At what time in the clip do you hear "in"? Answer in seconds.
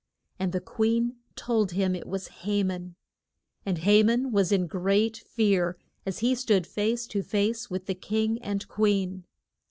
4.51-4.65